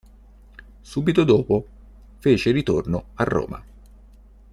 [0.81, 1.67] Subito dopo
[2.17, 3.63] fece ritorno a Roma.